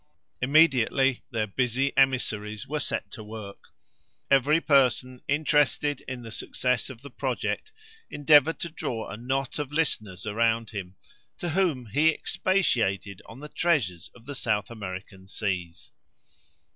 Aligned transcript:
Immediately 0.41 1.21
their 1.29 1.45
busy 1.45 1.95
emissaries 1.95 2.65
were 2.67 2.79
set 2.79 3.11
to 3.11 3.23
work. 3.23 3.65
Every 4.31 4.59
person 4.59 5.21
interested 5.27 6.01
in 6.07 6.23
the 6.23 6.31
success 6.31 6.89
of 6.89 7.03
the 7.03 7.11
project 7.11 7.71
endeavoured 8.09 8.57
to 8.61 8.69
draw 8.69 9.07
a 9.09 9.15
knot 9.15 9.59
of 9.59 9.71
listeners 9.71 10.25
around 10.25 10.71
him, 10.71 10.95
to 11.37 11.49
whom 11.49 11.85
he 11.85 12.09
expatiated 12.11 13.21
on 13.27 13.41
the 13.41 13.47
treasures 13.49 14.09
of 14.15 14.25
the 14.25 14.33
South 14.33 14.71
American 14.71 15.27
seas. 15.27 15.91